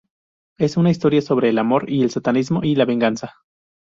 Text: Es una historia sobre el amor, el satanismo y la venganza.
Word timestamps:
Es 0.57 0.77
una 0.77 0.89
historia 0.89 1.21
sobre 1.21 1.49
el 1.49 1.59
amor, 1.59 1.85
el 1.87 2.09
satanismo 2.09 2.61
y 2.63 2.73
la 2.73 2.85
venganza. 2.85 3.35